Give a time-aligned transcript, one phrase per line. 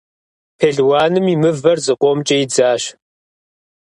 [0.57, 2.83] Пелуаным и мывэр зыкъомкӏэ идзащ.